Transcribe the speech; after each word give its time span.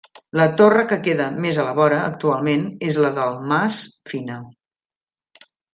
La 0.39 0.45
torre 0.61 0.85
que 0.91 0.97
queda 1.07 1.27
més 1.45 1.59
a 1.59 1.67
la 1.69 1.75
vora, 1.81 2.01
actualment, 2.13 2.67
és 2.91 2.99
la 3.07 3.15
del 3.21 3.39
Mas 3.53 3.81
Fina. 4.15 4.43